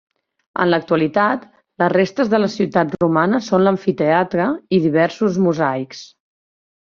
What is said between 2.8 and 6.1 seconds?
romana són l'amfiteatre i diversos mosaics.